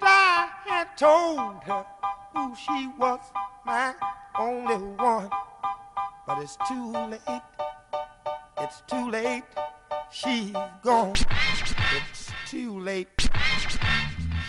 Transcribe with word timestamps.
I 0.00 0.48
had 0.66 0.96
told 0.96 1.64
her 1.64 1.84
who 2.32 2.54
she 2.54 2.88
was, 2.98 3.18
my 3.66 3.92
only 4.38 4.76
one. 4.76 5.28
But 6.24 6.40
it's 6.40 6.56
too 6.68 6.92
late. 6.92 7.42
It's 8.60 8.82
too 8.86 9.10
late. 9.10 9.42
She's 10.12 10.52
gone. 10.84 11.14
It's 11.96 12.30
too 12.46 12.78
late. 12.78 13.08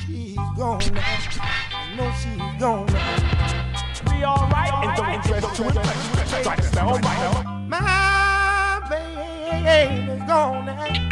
She's 0.06 0.36
gone. 0.56 0.82
I 0.96 1.96
know 1.98 2.14
she's 2.22 2.62
gone. 2.62 2.86
Be 4.06 4.24
alright 4.24 4.74
and 4.84 4.96
don't 4.96 5.14
interest 5.16 5.56
too 5.56 5.64
much. 5.64 6.44
Try 6.44 6.56
to 6.58 6.62
stay 6.62 6.82
alright. 6.82 7.46
My 7.68 8.82
baby's 8.88 10.28
gone 10.28 10.66
now. 10.68 11.04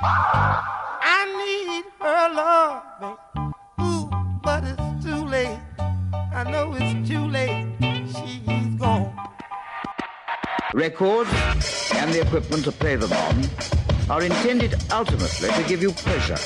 I 0.00 1.24
need 1.40 1.84
her 2.00 2.28
loving. 2.34 3.16
Ooh, 3.80 4.10
but 4.42 4.64
it's 4.64 5.04
too 5.04 5.24
late. 5.24 5.58
I 6.32 6.44
know 6.50 6.74
it's 6.76 7.08
too 7.08 7.26
late. 7.26 7.66
She's 7.80 8.66
gone. 8.78 9.12
Records 10.72 11.30
and 11.94 12.12
the 12.12 12.20
equipment 12.22 12.64
to 12.64 12.72
play 12.72 12.96
them 12.96 13.12
on 13.12 13.44
are 14.10 14.22
intended 14.22 14.74
ultimately 14.92 15.50
to 15.50 15.62
give 15.68 15.82
you 15.82 15.90
pleasure. 15.90 16.36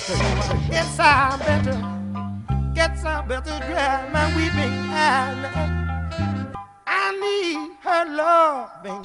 Guess 0.71 0.99
I 0.99 1.37
better, 1.39 2.75
guess 2.75 3.05
I 3.05 3.23
better 3.23 3.59
dry 3.69 4.09
my 4.13 4.27
weeping 4.37 4.73
eye. 4.91 5.69
I 6.87 7.13
need 7.23 7.77
her 7.83 8.05
loving 8.17 9.05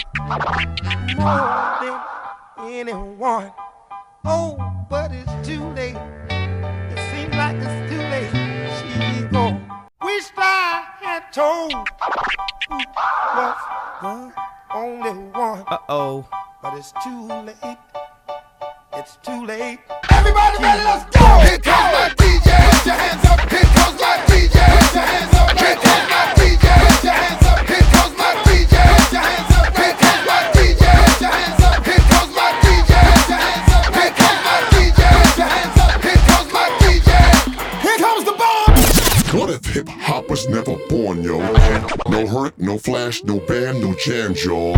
more 1.17 1.77
than 1.81 1.99
anyone. 2.71 3.51
Oh, 4.29 4.57
but 4.89 5.11
it's 5.13 5.47
too 5.47 5.63
late. 5.69 5.95
It 6.29 6.99
seems 7.11 7.33
like 7.33 7.55
it's 7.55 7.89
too 7.89 8.03
late. 8.11 8.29
She's 8.75 9.23
gone. 9.31 9.61
Wish 10.03 10.25
I 10.35 10.83
had 10.99 11.31
told 11.31 11.71
who 12.67 12.77
was 13.37 13.57
the 14.01 14.33
only 14.75 15.11
one. 15.31 15.63
Uh 15.67 15.77
oh. 15.87 16.27
But 16.61 16.77
it's 16.77 16.91
too 17.01 17.27
late. 17.45 17.77
It's 18.95 19.17
too 19.23 19.45
late. 19.45 19.79
Everybody 20.11 20.57
ready, 20.61 20.83
let's 20.83 21.05
go! 21.17 21.25
Here 21.47 21.59
comes 21.59 21.93
my 21.93 22.09
DJ, 22.17 22.71
put 22.71 22.85
your 22.85 22.95
hands 22.95 23.25
up. 23.25 23.46
No 42.59 42.79
flash, 42.79 43.23
no 43.23 43.39
band, 43.41 43.81
no 43.81 43.93
jam, 44.03 44.33
yo. 44.33 44.73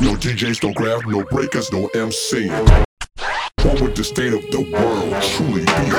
No 0.00 0.14
DJs, 0.16 0.62
no 0.62 0.72
grab, 0.72 1.04
no 1.06 1.22
breakers, 1.24 1.70
no 1.70 1.88
MC. 1.88 2.48
What 2.48 3.80
would 3.82 3.94
the 3.94 4.04
state 4.04 4.32
of 4.32 4.40
the 4.50 4.62
world 4.72 5.22
truly 5.22 5.66
be? 5.66 5.90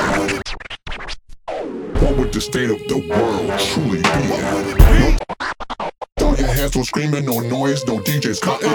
What 2.00 2.16
would 2.16 2.32
the 2.32 2.40
state 2.40 2.70
of 2.70 2.78
the 2.88 3.06
world 3.08 3.60
truly 3.60 4.02
be? 4.02 5.16
No, 5.78 5.90
throw 6.18 6.34
your 6.34 6.48
hands, 6.48 6.74
no 6.74 6.82
screaming, 6.82 7.24
no 7.24 7.38
noise, 7.38 7.86
no 7.86 7.98
DJs 7.98 8.40
cutting. 8.40 8.70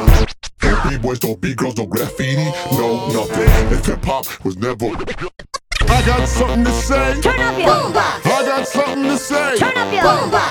No 0.64 0.90
b-boys, 0.90 1.22
no 1.22 1.36
b-girls, 1.36 1.76
no 1.76 1.86
graffiti, 1.86 2.46
no 2.72 3.10
nothing. 3.10 3.78
If 3.78 3.86
hip 3.88 4.06
hop 4.06 4.46
was 4.46 4.56
never 4.56 4.88
I 5.92 6.02
got 6.06 6.28
something 6.28 6.64
to 6.64 6.72
say. 6.72 7.20
Turn 7.20 7.40
up 7.42 7.58
your 7.60 7.68
boombox. 7.68 8.26
I 8.26 8.46
got 8.46 8.66
something 8.68 9.04
to 9.04 9.18
say. 9.18 9.58
Turn 9.58 9.78
up 9.78 9.94
your 9.94 10.04
boombox. 10.04 10.51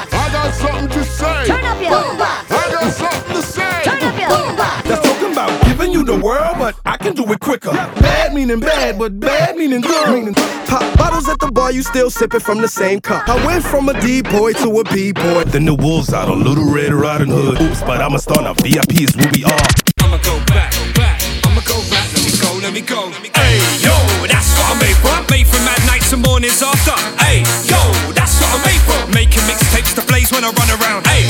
Can 7.14 7.24
do 7.24 7.32
it 7.32 7.40
quicker. 7.40 7.72
Bad 7.72 8.34
meaning 8.34 8.60
bad, 8.60 8.98
but 8.98 9.18
bad 9.18 9.56
meaning 9.56 9.80
good. 9.80 10.14
Meaning 10.14 10.34
pop 10.34 10.82
bottles 10.98 11.28
at 11.28 11.38
the 11.38 11.50
bar, 11.50 11.72
you 11.72 11.82
still 11.82 12.10
sipping 12.10 12.40
from 12.40 12.60
the 12.60 12.68
same 12.68 13.00
cup. 13.00 13.28
I 13.28 13.44
went 13.46 13.64
from 13.64 13.88
a 13.88 14.00
D 14.00 14.22
boy 14.22 14.52
to 14.54 14.80
a 14.80 14.84
B 14.84 15.12
boy. 15.12 15.44
Then 15.44 15.64
the 15.64 15.74
wolves 15.74 16.12
out 16.12 16.28
on 16.28 16.44
Little 16.44 16.70
Red 16.70 16.92
Riding 16.92 17.30
Hood. 17.30 17.60
Oops, 17.60 17.80
but 17.82 18.00
I'm 18.00 18.14
a 18.14 18.18
star 18.18 18.42
now. 18.42 18.54
VIP 18.54 19.02
is 19.02 19.14
who 19.14 19.26
we 19.34 19.44
are. 19.44 19.66
I'ma 20.00 20.18
go 20.22 20.38
back, 20.46 20.72
back. 20.94 21.18
I'ma 21.44 21.60
go 21.66 21.78
back. 21.90 22.06
Let 22.14 22.22
me 22.24 22.32
go, 22.38 22.50
let 22.62 22.72
me 22.72 22.82
go. 22.82 23.10
Hey, 23.34 23.58
yo, 23.82 23.94
that's 24.26 24.50
what 24.54 24.70
I'm 24.70 24.78
made 24.78 24.98
for. 25.02 25.14
Made 25.30 25.46
for 25.46 25.60
mad 25.66 25.80
nights 25.86 26.12
and 26.12 26.22
mornings 26.22 26.62
after. 26.62 26.94
Hey, 27.18 27.42
yo, 27.66 27.80
that's 28.14 28.38
what 28.38 28.50
I'm 28.54 28.62
made 28.62 28.82
for. 28.86 28.98
Making 29.10 29.42
mixtapes 29.50 29.94
to 29.98 30.02
blaze 30.06 30.30
when 30.30 30.44
I 30.44 30.50
run 30.54 30.70
around. 30.78 31.06
Hey, 31.06 31.26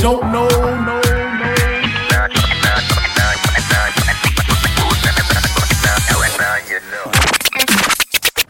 don't 0.00 0.32
know, 0.32 0.48
no, 0.48 1.00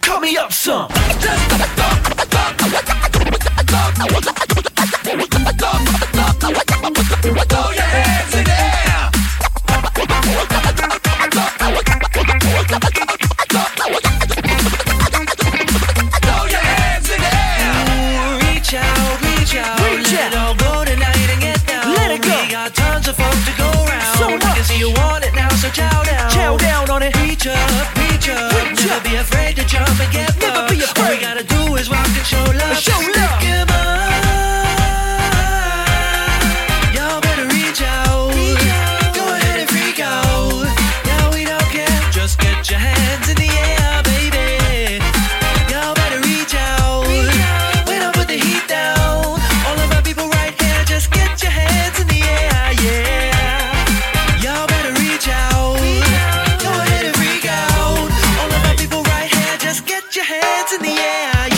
Cut 0.01 0.23
me 0.23 0.37
up 0.37 0.53
some. 0.53 0.89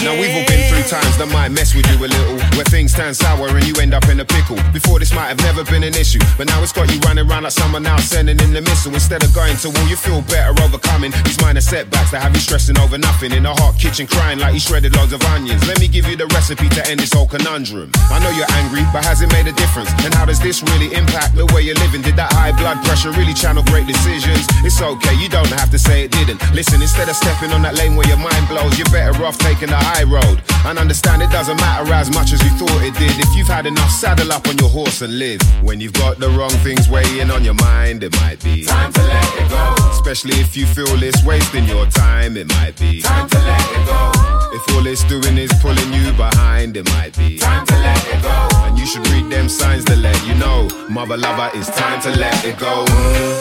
Now 0.03 0.19
we've 0.19 0.35
all 0.35 0.47
been 0.47 0.69
through 0.69 0.82
times 0.89 1.17
that 1.19 1.31
might 1.33 1.51
mess 1.51 1.75
with 1.75 1.87
you 1.91 1.99
a 1.99 2.09
little, 2.09 2.39
where 2.57 2.67
things 2.67 2.93
turn 2.95 3.15
sour 3.15 3.49
and 3.49 3.65
you 3.67 3.75
end 3.81 3.95
up 3.95 4.07
in 4.09 4.21
a 4.21 4.25
pickle. 4.25 4.59
Before 4.73 4.99
this 4.99 5.13
might 5.15 5.29
have 5.29 5.41
never 5.43 5.65
been 5.65 5.83
an 5.83 5.95
issue, 5.95 6.21
but 6.37 6.47
now 6.47 6.63
it's 6.63 6.73
got 6.73 6.91
you 6.93 6.99
running 7.07 7.29
around 7.29 7.45
like 7.45 7.53
someone 7.53 7.83
now 7.83 7.99
sending 7.99 8.39
in 8.41 8.53
the 8.53 8.63
missile. 8.63 8.93
Instead 8.95 9.23
of 9.23 9.35
going 9.35 9.57
to 9.63 9.71
war, 9.71 9.87
you 9.89 9.97
feel 9.97 10.23
better 10.23 10.55
overcoming 10.63 11.13
these 11.25 11.41
minor 11.41 11.61
setbacks 11.61 12.11
that 12.11 12.23
have 12.23 12.35
you 12.35 12.41
stressing 12.41 12.79
over 12.79 12.99
nothing. 12.99 13.33
In 13.33 13.47
a 13.47 13.55
hot 13.55 13.79
kitchen, 13.79 14.07
crying 14.07 14.39
like 14.39 14.55
you 14.55 14.61
shredded 14.61 14.97
loads 14.97 15.13
of 15.13 15.23
onions. 15.33 15.67
Let 15.69 15.81
me 15.81 15.89
give 15.89 16.07
you 16.07 16.17
the 16.17 16.27
recipe 16.35 16.69
to 16.71 16.83
end 16.91 17.01
this 17.01 17.13
whole 17.13 17.27
conundrum. 17.27 17.91
I 18.11 18.19
know 18.19 18.31
you're 18.35 18.51
angry, 18.63 18.83
but 18.93 19.05
has 19.05 19.23
it 19.23 19.31
made 19.33 19.47
a 19.47 19.55
difference? 19.55 19.91
And 20.05 20.13
how 20.13 20.25
does 20.25 20.41
this 20.41 20.63
really 20.63 20.93
impact 20.95 21.37
the 21.37 21.47
way 21.55 21.63
you're 21.63 21.79
living? 21.79 22.03
Did 22.03 22.17
that 22.17 22.33
high 22.33 22.53
blood 22.53 22.83
pressure 22.85 23.13
really 23.13 23.35
channel 23.35 23.63
great 23.71 23.87
decisions? 23.87 24.47
It's 24.67 24.81
okay, 24.83 25.15
you 25.17 25.29
don't 25.29 25.51
have 25.55 25.71
to 25.71 25.79
say 25.79 26.05
it 26.05 26.11
didn't. 26.11 26.43
Listen, 26.53 26.83
instead 26.83 27.09
of 27.09 27.17
stepping 27.17 27.53
on 27.53 27.63
that 27.63 27.77
lane 27.77 27.97
where 27.97 28.09
your 28.09 28.19
mind 28.19 28.49
blows, 28.49 28.77
you're 28.79 28.91
better 28.91 29.15
off 29.25 29.39
taking 29.39 29.69
the 29.69 29.79
high 29.79 30.05
road. 30.05 30.43
And 30.73 30.79
understand 30.79 31.21
it 31.21 31.31
doesn't 31.31 31.59
matter 31.59 31.93
as 31.93 32.09
much 32.09 32.33
as 32.33 32.43
you 32.43 32.49
thought 32.57 32.83
it 32.83 32.95
did. 32.95 33.13
If 33.21 33.37
you've 33.37 33.47
had 33.47 33.67
enough, 33.67 33.91
saddle 33.91 34.33
up 34.33 34.49
on 34.49 34.57
your 34.57 34.71
horse 34.71 35.03
and 35.03 35.19
live. 35.19 35.39
When 35.63 35.81
you've 35.81 35.93
got 35.93 36.19
the 36.19 36.31
wrong 36.31 36.49
things 36.65 36.89
weighing 36.89 37.31
on 37.31 37.45
your 37.45 37.53
mind, 37.53 38.03
it 38.03 38.17
might 38.23 38.43
be 38.43 38.65
time 38.65 38.91
to 38.91 39.03
let 39.03 39.37
it 39.37 39.51
go. 39.51 39.75
Especially 39.91 40.33
if 40.41 40.57
you 40.57 40.65
feel 40.65 41.03
it's 41.03 41.23
wasting 41.27 41.65
your 41.65 41.85
time, 41.85 42.39
it 42.39 42.49
might 42.57 42.81
be 42.81 43.03
time 43.03 43.29
to 43.29 43.39
let 43.41 43.61
it 43.61 43.85
go. 43.85 44.13
If 44.57 44.75
all 44.75 44.87
it's 44.87 45.05
doing 45.05 45.37
is 45.37 45.53
pulling 45.61 45.93
you 45.93 46.11
behind, 46.13 46.75
it 46.79 46.89
might 46.97 47.15
be 47.19 47.37
time 47.37 47.67
to 47.67 47.75
let 47.75 48.03
it 48.09 48.23
go. 48.23 48.49
And 48.65 48.79
you 48.79 48.87
should 48.87 49.07
read 49.09 49.31
them 49.31 49.51
signs 49.51 49.85
to 49.85 49.97
let 49.97 50.27
you 50.27 50.35
know, 50.37 50.71
mother 50.89 51.19
lover, 51.19 51.51
it's 51.53 51.69
time 51.77 52.01
to 52.01 52.11
let 52.19 52.47
it 52.47 52.59
go. 52.59 52.87
Mm. 52.89 53.41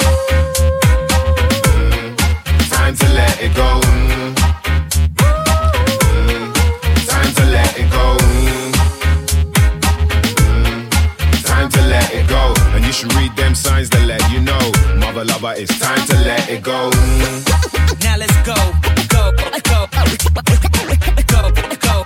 Mm. 1.79 2.69
Time 2.71 2.95
to 2.97 3.07
let 3.13 3.41
it 3.41 3.55
go. 3.55 3.70
It's 15.63 15.77
time 15.77 16.03
to 16.07 16.15
let 16.25 16.49
it 16.49 16.63
go. 16.63 16.89
Now 18.01 18.17
let's 18.17 18.33
go, 18.41 18.55
go, 19.09 19.31
go, 19.37 19.51
go, 19.61 19.85
go, 19.93 20.07
go, 21.27 21.51
go. 21.75 22.05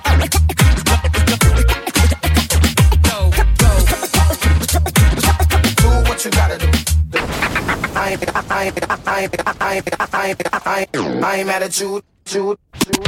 I, 7.96 8.18
I, 8.50 8.74
I, 11.24 11.40
attitude, 11.48 12.04
attitude, 12.26 12.58
attitude. 12.74 13.06